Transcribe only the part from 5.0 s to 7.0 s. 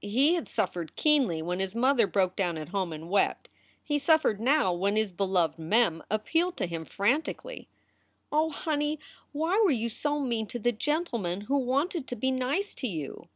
beloved Mem appealed to him